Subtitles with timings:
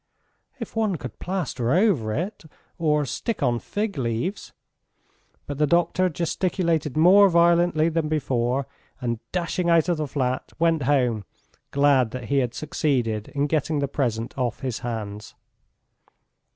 [0.59, 2.31] "If one could plaster it over
[2.79, 4.51] or stick on fig leaves..."
[5.45, 8.65] But the doctor gesticulated more violently than before,
[8.99, 11.23] and dashing out of the flat went home,
[11.69, 15.35] glad that he had succeeded in getting the present off his hands.